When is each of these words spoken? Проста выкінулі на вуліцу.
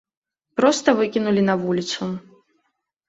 Проста 0.61 0.95
выкінулі 1.01 1.41
на 1.53 1.59
вуліцу. 1.61 2.11